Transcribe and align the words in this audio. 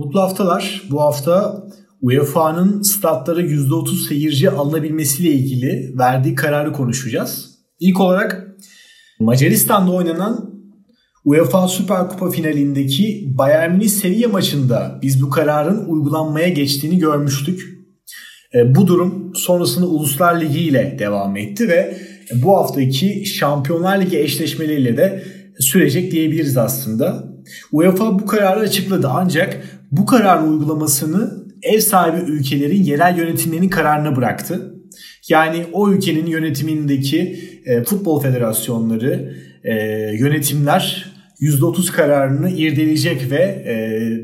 Mutlu 0.00 0.20
haftalar. 0.20 0.82
Bu 0.90 1.00
hafta 1.00 1.64
UEFA'nın 2.02 2.82
statlara 2.82 3.40
%30 3.40 4.08
seyirci 4.08 4.50
alınabilmesiyle 4.50 5.30
ilgili 5.30 5.98
verdiği 5.98 6.34
kararı 6.34 6.72
konuşacağız. 6.72 7.50
İlk 7.80 8.00
olarak 8.00 8.56
Macaristan'da 9.18 9.92
oynanan 9.92 10.50
UEFA 11.24 11.68
Süper 11.68 12.08
Kupa 12.08 12.30
finalindeki 12.30 13.32
Bayern 13.38 13.72
Münih 13.72 13.88
Sevilla 13.88 14.28
maçında 14.28 14.98
biz 15.02 15.22
bu 15.22 15.30
kararın 15.30 15.84
uygulanmaya 15.88 16.48
geçtiğini 16.48 16.98
görmüştük. 16.98 17.62
E, 18.54 18.74
bu 18.74 18.86
durum 18.86 19.32
sonrasında 19.34 19.86
Uluslar 19.86 20.40
Ligi 20.40 20.60
ile 20.60 20.96
devam 20.98 21.36
etti 21.36 21.68
ve 21.68 21.96
bu 22.34 22.56
haftaki 22.56 23.26
Şampiyonlar 23.26 24.00
Ligi 24.00 24.18
eşleşmeleriyle 24.18 24.96
de 24.96 25.24
sürecek 25.58 26.12
diyebiliriz 26.12 26.56
aslında. 26.56 27.24
UEFA 27.72 28.18
bu 28.18 28.26
kararı 28.26 28.60
açıkladı 28.60 29.08
ancak 29.10 29.79
bu 29.90 30.06
kararın 30.06 30.52
uygulamasını 30.52 31.44
ev 31.62 31.80
sahibi 31.80 32.30
ülkelerin 32.30 32.82
yerel 32.82 33.18
yönetimlerinin 33.18 33.68
kararına 33.68 34.16
bıraktı. 34.16 34.74
Yani 35.28 35.66
o 35.72 35.90
ülkenin 35.90 36.26
yönetimindeki 36.26 37.38
e, 37.64 37.84
futbol 37.84 38.22
federasyonları, 38.22 39.34
e, 39.64 39.74
yönetimler 40.18 41.12
%30 41.40 41.92
kararını 41.92 42.50
irdeleyecek 42.50 43.30
ve 43.30 43.42
e, 43.42 43.74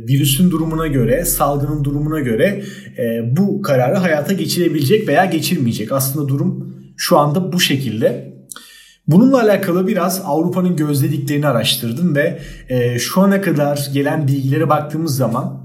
virüsün 0.09 0.51
durumuna 0.51 0.87
göre, 0.87 1.25
salgının 1.25 1.85
durumuna 1.85 2.21
göre 2.21 2.63
e, 2.99 3.37
bu 3.37 3.63
kararı 3.63 3.95
hayata 3.95 4.33
geçirebilecek 4.33 5.09
veya 5.09 5.25
geçirmeyecek. 5.25 5.93
Aslında 5.93 6.29
durum 6.29 6.77
şu 6.97 7.19
anda 7.19 7.53
bu 7.53 7.61
şekilde. 7.61 8.36
Bununla 9.09 9.41
alakalı 9.41 9.87
biraz 9.87 10.23
Avrupa'nın 10.25 10.77
gözlediklerini 10.77 11.47
araştırdım 11.47 12.15
ve 12.15 12.39
e, 12.69 12.99
şu 12.99 13.21
ana 13.21 13.41
kadar 13.41 13.89
gelen 13.93 14.29
bilgilere 14.29 14.69
baktığımız 14.69 15.17
zaman 15.17 15.61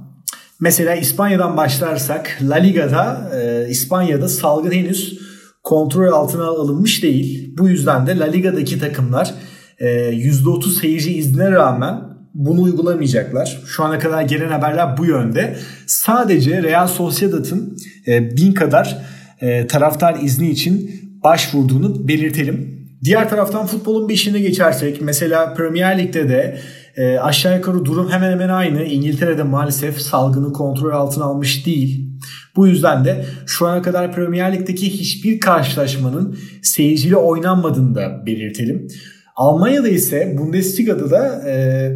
mesela 0.60 0.96
İspanya'dan 0.96 1.58
başlarsak 1.58 2.38
La 2.42 2.56
Liga'da 2.56 3.32
e, 3.36 3.70
İspanya'da 3.70 4.30
salgın 4.30 4.72
henüz 4.72 5.20
kontrol 5.64 6.12
altına 6.12 6.46
alınmış 6.46 7.04
değil. 7.04 7.58
Bu 7.58 7.70
yüzden 7.70 8.08
de 8.08 8.20
La 8.20 8.26
Liga'daki 8.26 8.80
takımlar 8.80 9.34
%30 9.80 10.70
ee, 10.70 10.80
seyirci 10.80 11.14
iznine 11.14 11.52
rağmen 11.52 12.02
bunu 12.34 12.62
uygulamayacaklar. 12.62 13.62
Şu 13.66 13.84
ana 13.84 14.00
kadar 14.00 14.22
gelen 14.22 14.50
haberler 14.50 14.98
bu 14.98 15.06
yönde. 15.06 15.58
Sadece 15.86 16.64
Real 16.64 16.88
Sociedad'ın 16.88 17.78
e, 18.08 18.38
bin 18.38 18.54
kadar 18.54 18.98
e, 19.42 19.68
taraftar 19.68 20.20
izni 20.22 20.50
için 20.50 20.92
başvurduğunu 21.24 22.08
belirtelim. 22.08 22.81
Diğer 23.04 23.30
taraftan 23.30 23.66
futbolun 23.66 24.10
beşine 24.10 24.40
geçersek 24.40 25.02
mesela 25.02 25.54
Premier 25.54 26.00
Lig'de 26.00 26.30
de 26.30 26.60
e, 26.98 27.18
aşağı 27.18 27.56
yukarı 27.56 27.86
durum 27.86 28.12
hemen 28.12 28.32
hemen 28.32 28.50
aynı. 28.50 28.84
İngiltere'de 28.84 29.44
maalesef 29.44 30.02
salgını 30.02 30.54
kontrol 30.54 30.92
altına 30.92 31.24
almış 31.24 31.66
değil. 31.66 32.08
Bu 32.56 32.68
yüzden 32.68 33.06
de 33.06 33.26
şu 33.46 33.68
ana 33.68 33.82
kadar 33.82 34.12
Premier 34.12 34.54
Lig'deki 34.54 34.90
hiçbir 34.90 35.40
karşılaşmanın 35.40 36.38
seyirciyle 36.62 37.16
oynanmadığını 37.16 37.96
da 37.96 38.26
belirtelim. 38.26 38.88
Almanya'da 39.36 39.88
ise 39.88 40.36
Bundesliga'da 40.38 41.12
da 41.12 41.50
e, 41.50 41.92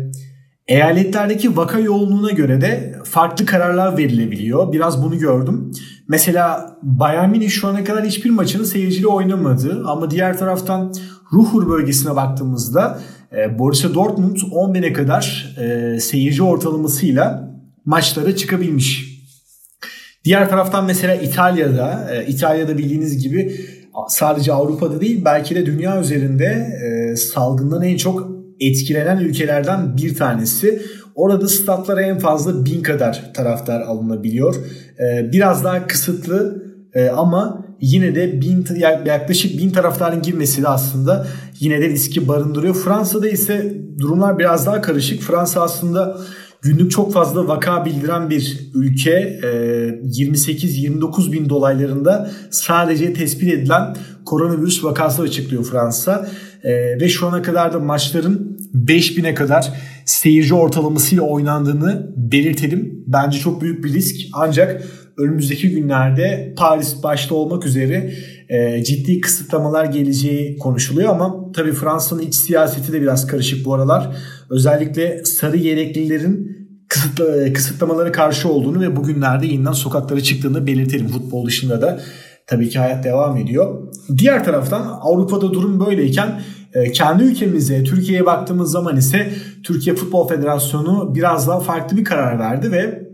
eyaletlerdeki 0.67 1.58
vaka 1.58 1.80
yoğunluğuna 1.80 2.31
göre 2.31 2.61
de 2.61 2.99
farklı 3.03 3.45
kararlar 3.45 3.97
verilebiliyor. 3.97 4.71
Biraz 4.71 5.03
bunu 5.03 5.17
gördüm. 5.17 5.71
Mesela 6.08 6.77
Bayern 6.83 7.30
Münih 7.30 7.49
şu 7.49 7.67
ana 7.67 7.83
kadar 7.83 8.05
hiçbir 8.05 8.30
maçını 8.30 8.66
seyirciyle 8.66 9.08
oynamadı. 9.08 9.83
Ama 9.88 10.11
diğer 10.11 10.38
taraftan 10.38 10.93
Ruhr 11.33 11.69
bölgesine 11.69 12.16
baktığımızda 12.16 12.99
e, 13.38 13.59
Borussia 13.59 13.93
Dortmund 13.93 14.38
10 14.52 14.73
bine 14.73 14.93
kadar 14.93 15.55
e, 15.58 15.99
seyirci 15.99 16.43
ortalamasıyla 16.43 17.52
maçlara 17.86 18.36
çıkabilmiş. 18.36 19.16
Diğer 20.25 20.49
taraftan 20.49 20.86
mesela 20.86 21.16
İtalya'da, 21.16 22.13
e, 22.13 22.27
İtalya'da 22.27 22.77
bildiğiniz 22.77 23.23
gibi 23.23 23.55
sadece 24.08 24.53
Avrupa'da 24.53 25.02
değil 25.02 25.21
belki 25.25 25.55
de 25.55 25.66
dünya 25.66 26.02
üzerinde 26.02 26.67
salgından 27.17 27.83
en 27.83 27.98
çok 27.98 28.35
etkilenen 28.60 29.17
ülkelerden 29.17 29.98
bir 29.98 30.16
tanesi. 30.16 30.82
Orada 31.16 31.48
statlara 31.48 32.02
en 32.02 32.20
fazla 32.20 32.66
bin 32.66 32.83
kadar 32.83 33.33
taraftar 33.33 33.82
alınabiliyor. 33.82 34.55
E, 34.99 35.32
biraz 35.32 35.64
daha 35.64 35.88
kısıtlı 35.88 36.64
e, 36.93 37.10
ama 37.10 37.66
yine 37.82 38.16
de 38.16 38.42
bin, 38.42 38.66
yaklaşık 39.05 39.58
bin 39.58 39.70
taraftarın 39.70 40.21
girmesi 40.21 40.64
de 40.64 40.67
aslında 40.67 41.27
yine 41.60 41.82
de 41.82 41.89
riski 41.89 42.27
barındırıyor. 42.27 42.76
Fransa'da 42.76 43.30
ise 43.30 43.73
durumlar 43.99 44.39
biraz 44.39 44.66
daha 44.66 44.82
karışık. 44.82 45.22
Fransa 45.22 45.61
aslında 45.61 46.17
günlük 46.65 46.92
çok 46.92 47.14
fazla 47.14 47.48
vaka 47.48 47.86
bildiren 47.86 48.30
bir 48.30 48.59
ülke. 48.73 49.39
28-29 49.43 51.30
e, 51.30 51.31
bin 51.31 51.49
dolaylarında 51.49 52.30
sadece 52.49 53.14
tespit 53.14 53.53
edilen 53.53 53.95
koronavirüs 54.26 54.83
vakası 54.83 55.21
açıklıyor 55.21 55.64
Fransa. 55.64 56.27
E, 56.64 56.99
ve 56.99 57.09
şu 57.09 57.27
ana 57.27 57.42
kadar 57.42 57.73
da 57.73 57.80
maçların 57.80 58.58
5000'e 58.75 59.33
kadar 59.33 59.73
seyirci 60.05 60.54
ortalamasıyla 60.54 61.23
oynandığını 61.23 62.14
belirtelim. 62.15 63.04
Bence 63.08 63.39
çok 63.39 63.61
büyük 63.61 63.83
bir 63.83 63.93
risk 63.93 64.15
ancak 64.33 64.83
önümüzdeki 65.17 65.70
günlerde 65.70 66.54
Paris 66.58 67.04
başta 67.04 67.36
olmak 67.36 67.65
üzere 67.65 68.14
e, 68.49 68.83
ciddi 68.83 69.21
kısıtlamalar 69.21 69.86
geleceği 69.86 70.58
konuşuluyor 70.58 71.09
ama 71.09 71.52
tabii 71.52 71.73
Fransa'nın 71.73 72.21
iç 72.21 72.36
siyaseti 72.36 72.93
de 72.93 73.02
biraz 73.02 73.27
karışık 73.27 73.65
bu 73.65 73.73
aralar. 73.73 74.15
Özellikle 74.49 75.25
sarı 75.25 75.58
yeleklilerin 75.58 76.55
kısıtla, 76.90 77.54
kısıtlamalara 77.54 78.12
karşı 78.12 78.50
olduğunu 78.50 78.82
ve 78.82 78.96
bugünlerde 78.96 79.48
yeniden 79.48 79.72
sokaklara 79.72 80.22
çıktığını 80.22 80.68
belirtelim. 80.68 81.08
Futbol 81.08 81.46
dışında 81.46 81.82
da 81.82 82.00
tabii 82.48 82.70
ki 82.70 82.80
hayat 82.80 83.04
devam 83.04 83.38
ediyor. 83.38 83.92
Diğer 84.18 84.44
taraftan 84.46 85.00
Avrupa'da 85.02 85.54
durum 85.54 85.80
böyleyken 85.80 86.42
e, 86.73 86.92
kendi 86.92 87.23
ülkemize, 87.23 87.84
Türkiye'ye 87.84 88.26
baktığımız 88.26 88.72
zaman 88.72 88.98
ise 88.98 89.34
Türkiye 89.64 89.96
Futbol 89.96 90.28
Federasyonu 90.28 91.16
biraz 91.16 91.48
daha 91.48 91.60
farklı 91.60 91.98
bir 91.98 92.04
karar 92.04 92.40
verdi 92.40 92.72
ve 92.72 93.05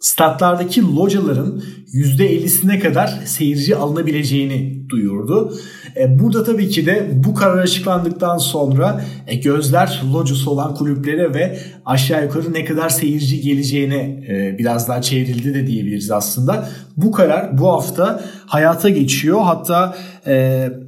statlardaki 0.00 0.82
locaların 0.82 1.62
%50'sine 1.94 2.78
kadar 2.78 3.06
seyirci 3.24 3.76
alınabileceğini 3.76 4.88
duyurdu. 4.88 5.54
E, 5.96 6.18
burada 6.18 6.44
tabii 6.44 6.68
ki 6.68 6.86
de 6.86 7.10
bu 7.14 7.34
karar 7.34 7.58
açıklandıktan 7.58 8.38
sonra 8.38 9.04
e, 9.26 9.34
gözler 9.34 10.02
locası 10.12 10.50
olan 10.50 10.74
kulüplere 10.74 11.34
ve 11.34 11.58
aşağı 11.84 12.22
yukarı 12.22 12.52
ne 12.52 12.64
kadar 12.64 12.88
seyirci 12.88 13.40
geleceğine 13.40 14.24
e, 14.28 14.58
biraz 14.58 14.88
daha 14.88 15.02
çevrildi 15.02 15.54
de 15.54 15.66
diyebiliriz 15.66 16.10
aslında. 16.10 16.68
Bu 16.96 17.12
karar 17.12 17.58
bu 17.58 17.68
hafta 17.68 18.24
hayata 18.46 18.88
geçiyor. 18.88 19.40
Hatta 19.42 19.96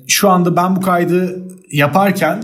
şu 0.06 0.28
anda 0.28 0.56
ben 0.56 0.76
bu 0.76 0.80
kaydı 0.80 1.46
yaparken 1.72 2.42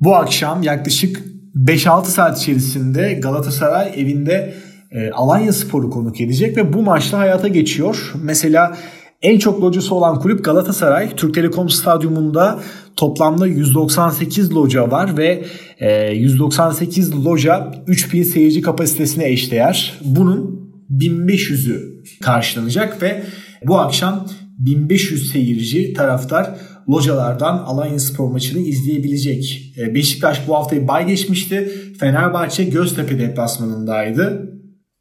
bu 0.00 0.16
akşam 0.16 0.62
yaklaşık 0.62 1.22
5-6 1.56 2.04
saat 2.04 2.38
içerisinde 2.38 3.12
Galatasaray 3.12 3.92
evinde 3.96 4.54
e, 4.94 5.10
Alanya 5.10 5.52
Spor'u 5.52 5.90
konuk 5.90 6.20
edecek 6.20 6.56
ve 6.56 6.72
bu 6.72 6.82
maçta 6.82 7.18
hayata 7.18 7.48
geçiyor. 7.48 8.12
Mesela 8.22 8.76
en 9.22 9.38
çok 9.38 9.62
locası 9.62 9.94
olan 9.94 10.18
kulüp 10.18 10.44
Galatasaray. 10.44 11.10
Türk 11.16 11.34
Telekom 11.34 11.70
Stadyumunda 11.70 12.60
toplamda 12.96 13.46
198 13.46 14.54
loca 14.54 14.90
var 14.90 15.16
ve 15.16 15.44
198 16.14 17.10
e, 17.10 17.14
loca 17.14 17.70
3000 17.86 18.22
seyirci 18.22 18.62
kapasitesine 18.62 19.28
eşdeğer. 19.28 19.98
Bunun 20.04 20.62
1500'ü 20.90 22.02
karşılanacak 22.22 23.02
ve 23.02 23.22
bu 23.66 23.78
akşam 23.78 24.26
1500 24.58 25.32
seyirci 25.32 25.92
taraftar 25.92 26.54
localardan 26.88 27.58
Alanya 27.58 27.98
Spor 27.98 28.30
maçını 28.30 28.60
izleyebilecek. 28.60 29.72
E, 29.78 29.94
Beşiktaş 29.94 30.48
bu 30.48 30.54
haftayı 30.54 30.88
bay 30.88 31.06
geçmişti. 31.06 31.72
Fenerbahçe 32.00 32.64
Göztepe 32.64 33.18
deplasmanındaydı. 33.18 34.52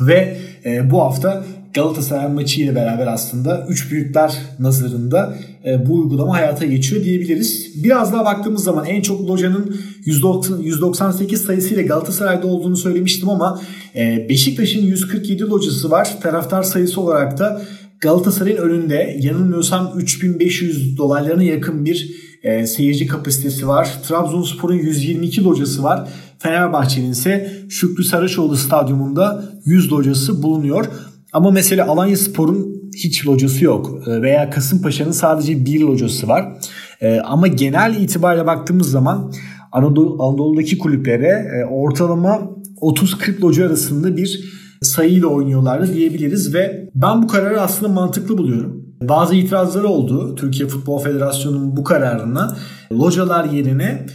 Ve 0.08 0.38
e, 0.66 0.92
bu 0.92 1.02
hafta 1.02 1.44
Galatasaray 1.74 2.28
maçı 2.34 2.62
ile 2.62 2.76
beraber 2.76 3.08
aslında 3.08 3.66
üç 3.70 3.92
büyükler 3.92 4.38
nazarında 4.60 5.38
e, 5.66 5.88
bu 5.88 5.96
uygulama 5.96 6.34
hayata 6.34 6.66
geçiyor 6.66 7.04
diyebiliriz. 7.04 7.84
Biraz 7.84 8.14
daha 8.14 8.26
baktığımız 8.26 8.64
zaman 8.64 8.86
en 8.86 9.02
çok 9.02 9.30
locanın 9.30 9.76
198 10.06 11.42
sayısıyla 11.42 11.84
Galatasaray'da 11.84 12.48
olduğunu 12.48 12.78
söylemiştim 12.78 13.30
ama 13.30 13.62
e, 13.96 14.30
Beşiktaş'ın 14.30 14.82
147 14.82 15.44
locası 15.44 15.92
var. 15.92 16.18
Taraftar 16.22 16.64
sayısı 16.64 17.02
olarak 17.02 17.40
da 17.40 17.62
Galatasaray'ın 18.00 18.58
önünde 18.58 19.18
yanılmıyorsam 19.20 19.94
3500 19.98 20.98
dolarlarına 20.98 21.44
yakın 21.44 21.86
bir 21.86 22.12
e, 22.44 22.68
seyirci 22.68 23.08
kapasitesi 23.08 23.68
var. 23.68 23.90
Trabzonspor'un 24.08 24.76
122 24.76 25.44
locası 25.44 25.84
var. 25.84 26.10
Fenerbahçe'nin 26.42 27.12
ise 27.12 27.52
Şükrü 27.70 28.04
Saraçoğlu 28.04 28.58
stadyumunda 28.58 29.44
100 29.66 29.92
locası 29.92 30.44
bulunuyor. 30.44 30.86
Ama 31.34 31.52
mesela 31.52 31.88
Alanya 31.88 32.18
Spor'un 32.18 32.82
hiç 32.96 33.28
locası 33.28 33.66
yok 33.66 34.08
e, 34.08 34.22
veya 34.22 34.50
Kasımpaşa'nın 34.50 35.12
sadece 35.12 35.66
bir 35.66 35.82
locası 35.82 36.28
var. 36.28 36.58
E, 37.02 37.20
ama 37.20 37.48
genel 37.48 37.96
itibariyle 37.96 38.48
baktığımız 38.48 38.92
zaman 38.92 39.34
Anadolu, 39.72 40.24
Anadolu'daki 40.24 40.78
kulüplere 40.78 41.28
e, 41.28 41.66
ortalama 41.66 42.42
30-40 42.82 43.42
loca 43.42 43.66
arasında 43.66 44.18
bir 44.18 44.44
sayıyla 44.82 45.28
oynuyorlardı 45.28 45.94
diyebiliriz 45.94 46.54
ve 46.54 46.90
ben 46.96 47.24
bu 47.24 47.28
kararı 47.28 47.62
aslında 47.62 47.94
mantıklı 47.94 48.38
buluyorum. 48.38 48.86
Bazı 49.02 49.36
itirazları 49.36 49.88
oldu 49.88 50.36
Türkiye 50.36 50.70
Futbol 50.70 51.00
Federasyonu'nun 51.00 51.78
bu 51.78 51.84
kararına. 51.84 52.58
Localar 52.92 53.46
yerine 53.46 54.06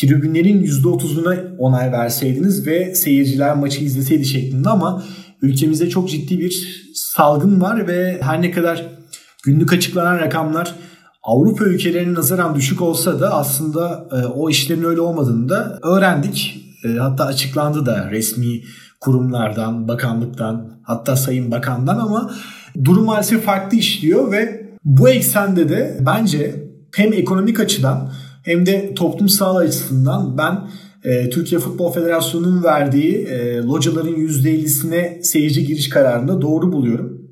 tribünlerin 0.00 0.64
%30'una 0.64 1.56
onay 1.58 1.92
verseydiniz 1.92 2.66
ve 2.66 2.94
seyirciler 2.94 3.56
maçı 3.56 3.84
izleseydi 3.84 4.24
şeklinde 4.24 4.68
ama 4.68 5.04
ülkemizde 5.42 5.88
çok 5.88 6.10
ciddi 6.10 6.38
bir 6.38 6.84
salgın 6.94 7.60
var 7.60 7.88
ve 7.88 8.18
her 8.22 8.42
ne 8.42 8.50
kadar 8.50 8.86
günlük 9.44 9.72
açıklanan 9.72 10.18
rakamlar 10.18 10.74
Avrupa 11.22 11.64
ülkelerinin 11.64 12.14
nazaran 12.14 12.54
düşük 12.54 12.82
olsa 12.82 13.20
da 13.20 13.34
aslında 13.34 14.08
e, 14.12 14.26
o 14.26 14.50
işlerin 14.50 14.84
öyle 14.84 15.00
olmadığını 15.00 15.48
da 15.48 15.78
öğrendik. 15.82 16.64
E, 16.84 16.88
hatta 16.88 17.24
açıklandı 17.24 17.86
da 17.86 18.10
resmi 18.10 18.62
kurumlardan, 19.00 19.88
bakanlıktan, 19.88 20.80
hatta 20.82 21.16
Sayın 21.16 21.50
Bakan'dan 21.50 21.98
ama 21.98 22.30
durum 22.84 23.04
maalesef 23.04 23.44
farklı 23.44 23.78
işliyor 23.78 24.32
ve 24.32 24.68
bu 24.84 25.08
eksende 25.08 25.68
de 25.68 25.98
bence 26.00 26.68
hem 26.96 27.12
ekonomik 27.12 27.60
açıdan 27.60 28.12
hem 28.48 28.66
de 28.66 28.94
toplum 28.94 29.28
sağlığı 29.28 29.58
açısından 29.58 30.38
ben 30.38 30.68
e, 31.04 31.30
Türkiye 31.30 31.60
Futbol 31.60 31.92
Federasyonu'nun 31.92 32.64
verdiği 32.64 33.16
e, 33.16 33.56
locaların 33.56 34.14
%50'sine 34.14 35.22
seyirci 35.22 35.66
giriş 35.66 35.88
kararını 35.88 36.42
doğru 36.42 36.72
buluyorum. 36.72 37.22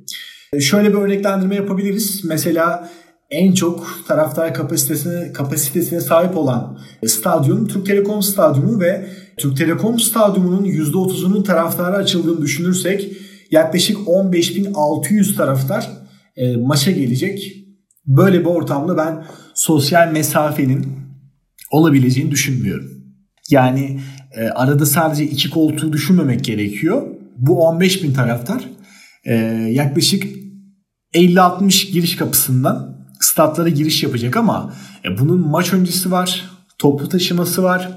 E, 0.52 0.60
şöyle 0.60 0.88
bir 0.88 0.98
örneklendirme 0.98 1.54
yapabiliriz. 1.54 2.24
Mesela 2.24 2.90
en 3.30 3.52
çok 3.52 3.86
taraftar 4.08 4.54
kapasitesine, 4.54 5.32
kapasitesine 5.32 6.00
sahip 6.00 6.36
olan 6.36 6.78
stadyum 7.06 7.68
Türk 7.68 7.86
Telekom 7.86 8.22
Stadyumu 8.22 8.80
ve 8.80 9.06
Türk 9.36 9.56
Telekom 9.56 10.00
Stadyumu'nun 10.00 10.64
%30'unun 10.64 11.44
taraftara 11.44 11.96
açıldığını 11.96 12.42
düşünürsek 12.42 13.12
yaklaşık 13.50 13.96
15.600 13.96 15.36
taraftar 15.36 15.90
e, 16.36 16.56
maça 16.56 16.90
gelecek. 16.90 17.52
Böyle 18.06 18.40
bir 18.40 18.46
ortamda 18.46 18.96
ben 18.96 19.24
sosyal 19.54 20.12
mesafenin 20.12 21.05
olabileceğini 21.70 22.30
düşünmüyorum. 22.30 22.90
Yani 23.50 24.00
e, 24.36 24.48
arada 24.48 24.86
sadece 24.86 25.24
iki 25.24 25.50
koltuğu 25.50 25.92
düşünmemek 25.92 26.44
gerekiyor. 26.44 27.02
Bu 27.36 27.66
15 27.66 28.02
bin 28.02 28.12
taraftar 28.12 28.64
e, 29.24 29.34
yaklaşık 29.70 30.24
50-60 31.14 31.90
giriş 31.92 32.16
kapısından 32.16 32.96
statlara 33.20 33.68
giriş 33.68 34.02
yapacak 34.02 34.36
ama 34.36 34.72
e, 35.04 35.18
bunun 35.18 35.48
maç 35.48 35.72
öncesi 35.72 36.10
var, 36.10 36.44
toplu 36.78 37.08
taşıması 37.08 37.62
var. 37.62 37.88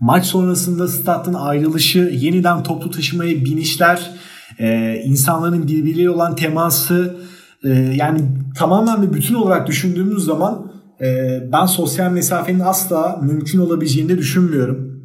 Maç 0.00 0.26
sonrasında 0.26 0.88
statın 0.88 1.34
ayrılışı, 1.34 1.98
yeniden 1.98 2.62
toplu 2.62 2.90
taşımaya 2.90 3.44
binişler, 3.44 4.10
e, 4.58 4.96
insanların 5.04 5.68
birbirleriyle 5.68 6.10
olan 6.10 6.36
teması 6.36 7.16
e, 7.64 7.68
yani 7.70 8.20
tamamen 8.58 9.02
bir 9.02 9.12
bütün 9.12 9.34
olarak 9.34 9.66
düşündüğümüz 9.66 10.24
zaman 10.24 10.72
e, 11.00 11.38
ben 11.52 11.66
sosyal 11.66 12.10
mesafenin 12.10 12.60
asla 12.60 13.20
mümkün 13.22 13.58
olabileceğini 13.58 14.08
de 14.08 14.18
düşünmüyorum. 14.18 14.96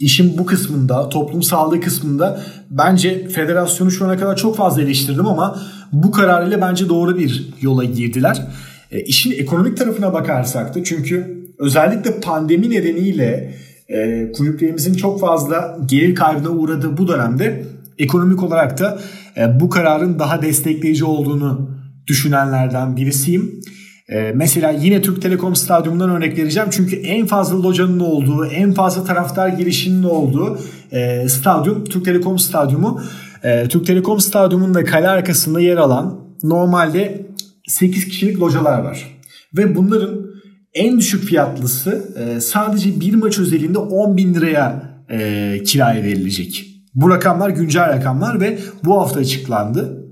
İşin 0.00 0.38
bu 0.38 0.46
kısmında, 0.46 1.08
toplum 1.08 1.42
sağlığı 1.42 1.80
kısmında 1.80 2.40
bence 2.70 3.28
federasyonu 3.28 3.90
şu 3.90 4.04
ana 4.04 4.16
kadar 4.16 4.36
çok 4.36 4.56
fazla 4.56 4.82
eleştirdim 4.82 5.26
ama 5.26 5.60
bu 5.92 6.10
kararıyla 6.10 6.60
bence 6.60 6.88
doğru 6.88 7.18
bir 7.18 7.48
yola 7.60 7.84
girdiler. 7.84 8.46
E, 8.90 9.00
işin 9.00 9.32
ekonomik 9.32 9.76
tarafına 9.76 10.12
bakarsak 10.12 10.74
da 10.74 10.84
çünkü 10.84 11.44
özellikle 11.58 12.20
pandemi 12.20 12.70
nedeniyle 12.70 13.54
e, 13.88 14.32
kulüplerimizin 14.32 14.94
çok 14.94 15.20
fazla 15.20 15.78
gelir 15.86 16.14
kaybına 16.14 16.48
uğradığı 16.48 16.96
bu 16.96 17.08
dönemde 17.08 17.64
ekonomik 17.98 18.42
olarak 18.42 18.80
da 18.80 18.98
e, 19.36 19.60
bu 19.60 19.70
kararın 19.70 20.18
daha 20.18 20.42
destekleyici 20.42 21.04
olduğunu 21.04 21.70
düşünenlerden 22.06 22.96
birisiyim. 22.96 23.60
E, 24.08 24.32
mesela 24.34 24.70
yine 24.70 25.02
Türk 25.02 25.22
Telekom 25.22 25.56
Stadyumu'ndan 25.56 26.10
örnek 26.10 26.38
vereceğim. 26.38 26.68
Çünkü 26.72 26.96
en 26.96 27.26
fazla 27.26 27.62
locanın 27.62 28.00
olduğu, 28.00 28.46
en 28.46 28.72
fazla 28.72 29.04
taraftar 29.04 29.48
girişinin 29.48 30.02
olduğu 30.02 30.58
e, 30.92 31.28
stadyum 31.28 31.84
Türk 31.84 32.04
Telekom 32.04 32.38
Stadyumu. 32.38 33.02
E, 33.42 33.68
Türk 33.68 33.86
Telekom 33.86 34.20
Stadyumu'nun 34.20 34.74
da 34.74 34.84
kale 34.84 35.08
arkasında 35.08 35.60
yer 35.60 35.76
alan 35.76 36.20
normalde 36.42 37.26
8 37.68 38.08
kişilik 38.08 38.40
localar 38.40 38.78
var. 38.78 39.20
Ve 39.56 39.76
bunların 39.76 40.26
en 40.74 40.98
düşük 40.98 41.24
fiyatlısı 41.24 42.14
e, 42.18 42.40
sadece 42.40 43.00
bir 43.00 43.14
maç 43.14 43.38
özelinde 43.38 43.78
10 43.78 44.16
bin 44.16 44.34
liraya 44.34 44.82
e, 45.10 45.58
kiraya 45.66 46.02
verilecek. 46.02 46.66
Bu 46.94 47.10
rakamlar 47.10 47.50
güncel 47.50 47.88
rakamlar 47.88 48.40
ve 48.40 48.58
bu 48.84 49.00
hafta 49.00 49.20
açıklandı. 49.20 50.04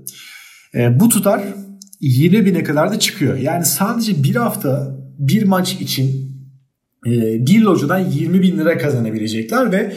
E, 0.75 0.99
bu 0.99 1.09
tutar 1.09 1.43
20 2.03 2.45
bine 2.45 2.63
kadar 2.63 2.91
da 2.91 2.99
çıkıyor. 2.99 3.37
Yani 3.37 3.65
sadece 3.65 4.23
bir 4.23 4.35
hafta 4.35 4.97
bir 5.19 5.43
maç 5.43 5.73
için 5.73 6.33
e, 7.07 7.11
bir 7.47 7.61
locadan 7.61 7.99
20 7.99 8.41
bin 8.41 8.57
lira 8.57 8.77
kazanabilecekler 8.77 9.71
ve 9.71 9.93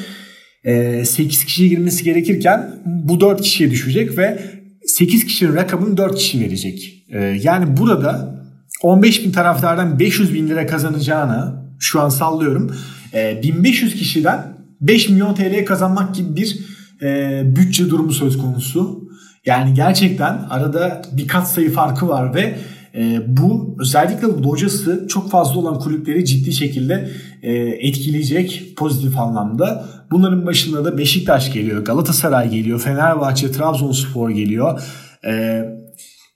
e, 0.65 1.05
8 1.05 1.45
kişiye 1.45 1.69
girmesi 1.69 2.05
gerekirken 2.05 2.83
bu 2.87 3.21
4 3.21 3.41
kişiye 3.41 3.71
düşecek 3.71 4.19
ve 4.19 4.41
8 4.87 5.25
kişinin 5.25 5.55
rakamını 5.55 5.97
4 5.97 6.17
kişi 6.17 6.41
verecek. 6.41 7.05
E, 7.09 7.25
yani 7.43 7.77
burada 7.77 8.41
15 8.83 9.25
bin 9.25 9.33
taraftardan 9.33 9.99
500 9.99 10.35
bin 10.35 10.49
lira 10.49 10.67
kazanacağına 10.67 11.67
şu 11.81 12.01
an 12.01 12.09
sallıyorum 12.09 12.77
e, 13.15 13.41
1500 13.43 13.95
kişiden 13.95 14.57
5 14.81 15.09
milyon 15.09 15.35
TL 15.35 15.65
kazanmak 15.65 16.15
gibi 16.15 16.37
bir 16.37 16.59
e, 17.03 17.43
bütçe 17.57 17.91
durumu 17.91 18.13
söz 18.13 18.39
konusu. 18.39 19.06
Yani 19.47 19.75
gerçekten 19.75 20.47
arada 20.51 21.03
bir 21.13 21.29
kat 21.29 21.51
sayı 21.51 21.73
farkı 21.73 22.09
var 22.09 22.35
ve 22.35 22.57
e, 22.95 23.21
bu 23.27 23.77
özellikle 23.81 24.27
locası 24.27 25.07
çok 25.09 25.31
fazla 25.31 25.61
olan 25.61 25.79
kulüpleri 25.79 26.25
ciddi 26.25 26.53
şekilde 26.53 27.11
e, 27.43 27.53
etkileyecek 27.55 28.73
pozitif 28.77 29.19
anlamda. 29.19 29.89
Bunların 30.11 30.47
başında 30.47 30.85
da 30.85 30.99
Beşiktaş 30.99 31.53
geliyor, 31.53 31.85
Galatasaray 31.85 32.51
geliyor, 32.51 32.81
Fenerbahçe, 32.81 33.53
Trabzonspor 33.53 34.31
geliyor. 34.31 34.81
E, 35.27 35.65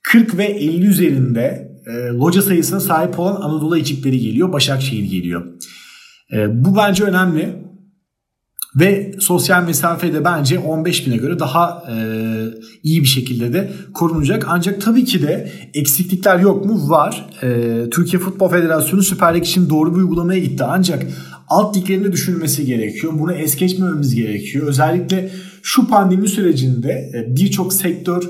40 0.02 0.38
ve 0.38 0.44
50 0.44 0.86
üzerinde 0.86 1.70
e, 1.86 1.92
loca 1.92 2.42
sayısına 2.42 2.80
sahip 2.80 3.18
olan 3.18 3.40
Anadolu 3.40 3.78
ekipleri 3.78 4.20
geliyor, 4.20 4.52
Başakşehir 4.52 5.10
geliyor. 5.10 5.46
E, 6.32 6.64
bu 6.64 6.76
bence 6.76 7.04
önemli. 7.04 7.69
Ve 8.76 9.14
sosyal 9.20 9.64
mesafede 9.64 10.24
bence 10.24 10.58
15 10.58 11.06
bine 11.06 11.16
göre 11.16 11.38
daha 11.38 11.84
e, 11.90 11.94
iyi 12.82 13.02
bir 13.02 13.06
şekilde 13.06 13.52
de 13.52 13.72
korunacak. 13.94 14.46
Ancak 14.48 14.80
tabii 14.80 15.04
ki 15.04 15.22
de 15.22 15.52
eksiklikler 15.74 16.38
yok 16.38 16.64
mu? 16.66 16.90
Var. 16.90 17.26
E, 17.42 17.90
Türkiye 17.90 18.22
Futbol 18.22 18.48
Federasyonu 18.48 19.02
Süper 19.02 19.34
Lig 19.34 19.42
için 19.42 19.70
doğru 19.70 19.94
bir 19.94 20.00
uygulamaya 20.00 20.40
gitti. 20.40 20.64
Ancak 20.64 21.06
alt 21.48 21.76
liglerini 21.76 22.12
düşünmesi 22.12 22.66
gerekiyor. 22.66 23.12
Bunu 23.18 23.32
es 23.32 23.56
geçmememiz 23.56 24.14
gerekiyor. 24.14 24.66
Özellikle 24.66 25.30
şu 25.62 25.88
pandemi 25.88 26.28
sürecinde 26.28 27.10
e, 27.14 27.36
birçok 27.36 27.72
sektör 27.72 28.22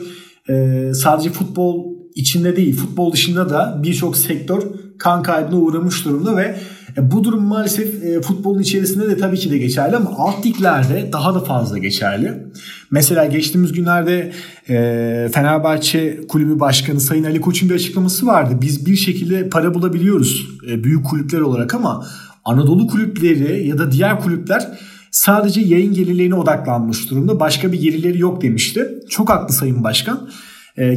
e, 0.51 0.95
sadece 0.95 1.31
futbol 1.31 1.91
içinde 2.15 2.57
değil 2.57 2.77
futbol 2.77 3.13
dışında 3.13 3.51
da 3.51 3.81
birçok 3.83 4.17
sektör 4.17 4.63
kan 4.99 5.23
kaybına 5.23 5.57
uğramış 5.57 6.05
durumda 6.05 6.37
ve 6.37 6.57
e, 6.97 7.11
bu 7.11 7.25
durum 7.25 7.45
maalesef 7.45 8.05
e, 8.05 8.21
futbolun 8.21 8.59
içerisinde 8.59 9.09
de 9.09 9.17
tabii 9.17 9.39
ki 9.39 9.51
de 9.51 9.59
geçerli 9.59 9.97
ama 9.97 10.11
alt 10.17 10.47
liglerde 10.47 11.09
daha 11.13 11.35
da 11.35 11.41
fazla 11.41 11.79
geçerli. 11.79 12.47
Mesela 12.91 13.27
geçtiğimiz 13.27 13.73
günlerde 13.73 14.33
e, 14.69 15.29
Fenerbahçe 15.33 16.21
Kulübü 16.29 16.61
Başkanı 16.61 17.01
Sayın 17.01 17.25
Ali 17.25 17.41
Koç'un 17.41 17.69
bir 17.69 17.75
açıklaması 17.75 18.27
vardı. 18.27 18.59
Biz 18.61 18.87
bir 18.87 18.97
şekilde 18.97 19.49
para 19.49 19.75
bulabiliyoruz 19.75 20.49
büyük 20.63 21.07
kulüpler 21.07 21.41
olarak 21.41 21.75
ama 21.75 22.07
Anadolu 22.45 22.87
kulüpleri 22.87 23.69
ya 23.69 23.79
da 23.79 23.93
diğer 23.93 24.21
kulüpler 24.21 24.69
sadece 25.11 25.61
yayın 25.61 25.95
gelirlerine 25.95 26.35
odaklanmış 26.35 27.11
durumda. 27.11 27.41
Başka 27.41 27.73
bir 27.73 27.81
gelirleri 27.81 28.19
yok 28.19 28.43
demişti. 28.43 28.89
Çok 29.09 29.31
haklı 29.31 29.55
Sayın 29.55 29.85
Başkan. 29.85 30.29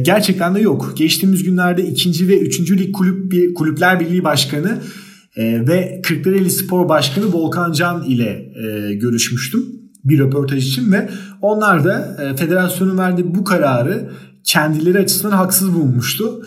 gerçekten 0.02 0.54
de 0.54 0.60
yok. 0.60 0.92
Geçtiğimiz 0.96 1.42
günlerde 1.42 1.86
ikinci 1.86 2.28
ve 2.28 2.38
üçüncü 2.38 2.78
lig 2.78 2.94
kulüp 2.94 3.32
kulüpler 3.56 4.00
birliği 4.00 4.24
başkanı 4.24 4.78
e, 5.36 5.66
ve 5.68 6.00
Kırklareli 6.04 6.50
Spor 6.50 6.88
Başkanı 6.88 7.32
Volkan 7.32 7.72
Can 7.72 8.04
ile 8.04 8.52
e, 8.64 8.94
görüşmüştüm 8.94 9.64
bir 10.04 10.18
röportaj 10.18 10.68
için 10.68 10.92
ve 10.92 11.10
onlar 11.40 11.84
da 11.84 12.16
e, 12.22 12.36
federasyonun 12.36 12.98
verdiği 12.98 13.34
bu 13.34 13.44
kararı 13.44 14.10
kendileri 14.44 14.98
açısından 14.98 15.36
haksız 15.36 15.74
bulmuştu. 15.74 16.42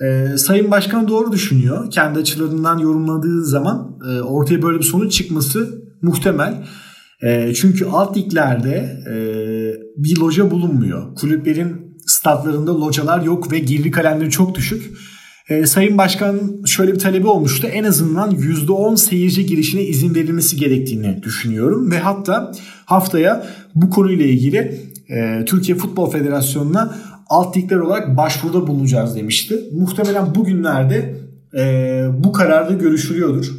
E, 0.00 0.36
Sayın 0.36 0.70
Başkan 0.70 1.08
doğru 1.08 1.32
düşünüyor. 1.32 1.90
Kendi 1.90 2.18
açılarından 2.18 2.78
yorumladığı 2.78 3.44
zaman 3.44 3.98
e, 4.10 4.20
ortaya 4.20 4.62
böyle 4.62 4.78
bir 4.78 4.84
sonuç 4.84 5.12
çıkması 5.12 5.82
muhtemel. 6.02 6.64
E, 7.22 7.54
çünkü 7.54 7.84
alt 7.84 8.16
liglerde 8.16 9.02
e, 9.10 9.14
bir 9.96 10.16
loca 10.16 10.50
bulunmuyor. 10.50 11.14
Kulüplerin 11.14 11.96
statlarında 12.06 12.80
localar 12.80 13.22
yok 13.22 13.52
ve 13.52 13.58
girdi 13.58 13.90
kalemleri 13.90 14.30
çok 14.30 14.54
düşük. 14.54 14.92
E, 15.50 15.66
Sayın 15.66 15.98
Başkan 15.98 16.40
şöyle 16.66 16.94
bir 16.94 16.98
talebi 16.98 17.26
olmuştu. 17.26 17.66
En 17.66 17.84
azından 17.84 18.30
%10 18.30 18.96
seyirci 18.96 19.46
girişine 19.46 19.82
izin 19.82 20.14
verilmesi 20.14 20.56
gerektiğini 20.56 21.22
düşünüyorum. 21.22 21.90
Ve 21.90 21.98
hatta 21.98 22.52
haftaya 22.84 23.46
bu 23.74 23.90
konuyla 23.90 24.24
ilgili 24.24 24.80
e, 25.08 25.44
Türkiye 25.44 25.78
Futbol 25.78 26.10
Federasyonu'na 26.10 26.94
alt 27.28 27.56
ligler 27.56 27.76
olarak 27.76 28.16
başvuruda 28.16 28.66
bulunacağız 28.66 29.16
demişti. 29.16 29.60
Muhtemelen 29.72 30.34
bugünlerde 30.34 31.14
e, 31.58 31.62
bu 32.18 32.32
kararda 32.32 32.72
görüşülüyordur. 32.72 33.52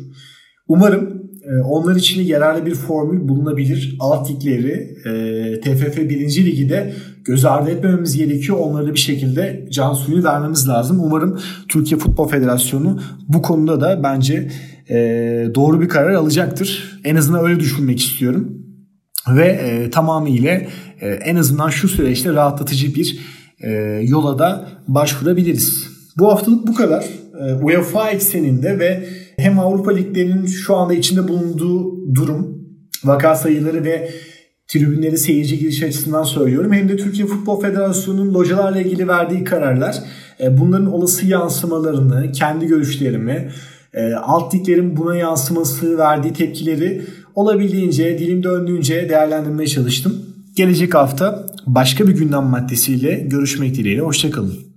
Umarım 0.67 1.21
e, 1.43 1.62
onlar 1.62 1.95
için 1.95 2.21
yararlı 2.21 2.65
bir 2.65 2.75
formül 2.75 3.27
bulunabilir. 3.27 3.98
Alt 4.00 4.31
ligleri 4.31 4.98
e, 5.05 5.62
TFF 5.62 5.98
1. 5.98 6.45
Ligi 6.45 6.69
de 6.69 6.93
göz 7.25 7.45
ardı 7.45 7.69
etmememiz 7.69 8.17
gerekiyor. 8.17 8.57
Onlara 8.57 8.87
da 8.87 8.93
bir 8.93 8.99
şekilde 8.99 9.67
can 9.71 9.93
suyunu 9.93 10.23
vermemiz 10.23 10.67
lazım. 10.67 10.99
Umarım 10.99 11.39
Türkiye 11.69 11.99
Futbol 11.99 12.27
Federasyonu 12.27 12.99
bu 13.27 13.41
konuda 13.41 13.81
da 13.81 14.03
bence 14.03 14.51
e, 14.89 14.95
doğru 15.55 15.81
bir 15.81 15.89
karar 15.89 16.13
alacaktır. 16.13 16.99
En 17.03 17.15
azından 17.15 17.45
öyle 17.45 17.59
düşünmek 17.59 17.99
istiyorum. 17.99 18.57
Ve 19.35 19.47
e, 19.47 19.89
tamamıyla 19.89 20.61
e, 21.01 21.07
en 21.07 21.35
azından 21.35 21.69
şu 21.69 21.87
süreçte 21.87 22.33
rahatlatıcı 22.33 22.95
bir 22.95 23.19
e, 23.63 23.71
yola 24.07 24.39
da 24.39 24.67
başvurabiliriz. 24.87 25.87
Bu 26.17 26.31
haftalık 26.31 26.67
bu 26.67 26.75
kadar. 26.75 27.05
E, 27.39 27.53
UEFA 27.53 28.09
ekseninde 28.09 28.79
ve 28.79 29.07
hem 29.37 29.59
Avrupa 29.59 29.91
liglerinin 29.91 30.45
şu 30.45 30.75
anda 30.75 30.93
içinde 30.93 31.27
bulunduğu 31.27 32.13
durum, 32.15 32.57
vaka 33.03 33.35
sayıları 33.35 33.83
ve 33.83 34.11
tribünleri 34.71 35.17
seyirci 35.17 35.59
giriş 35.59 35.83
açısından 35.83 36.23
söylüyorum. 36.23 36.73
Hem 36.73 36.89
de 36.89 36.97
Türkiye 36.97 37.27
Futbol 37.27 37.61
Federasyonu'nun 37.61 38.33
localarla 38.33 38.81
ilgili 38.81 39.07
verdiği 39.07 39.43
kararlar, 39.43 39.95
e, 40.39 40.57
bunların 40.57 40.93
olası 40.93 41.27
yansımalarını, 41.27 42.31
kendi 42.31 42.67
görüşlerimi, 42.67 43.51
e, 43.93 44.13
alt 44.13 44.55
liglerin 44.55 44.97
buna 44.97 45.15
yansıması, 45.15 45.97
verdiği 45.97 46.33
tepkileri 46.33 47.01
olabildiğince, 47.35 48.19
dilim 48.19 48.43
döndüğünce 48.43 49.09
değerlendirmeye 49.09 49.67
çalıştım. 49.67 50.25
Gelecek 50.55 50.95
hafta 50.95 51.45
başka 51.67 52.07
bir 52.07 52.13
gündem 52.13 52.43
maddesiyle 52.43 53.15
görüşmek 53.15 53.75
dileğiyle. 53.75 54.01
Hoşçakalın. 54.01 54.70